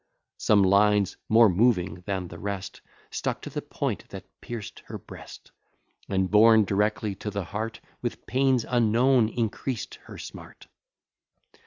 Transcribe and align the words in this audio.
Some 0.39 0.63
lines, 0.63 1.17
more 1.29 1.47
moving 1.47 2.01
than 2.07 2.27
the 2.29 2.39
rest, 2.39 2.81
Stuck 3.11 3.39
to 3.43 3.51
the 3.51 3.61
point 3.61 4.09
that 4.09 4.25
pierced 4.41 4.79
her 4.87 4.97
breast, 4.97 5.51
And, 6.09 6.31
borne 6.31 6.65
directly 6.65 7.13
to 7.13 7.29
the 7.29 7.43
heart, 7.43 7.81
With 8.01 8.25
pains 8.25 8.65
unknown 8.67 9.29
increased 9.29 9.99
her 10.07 10.17
smart. 10.17 10.65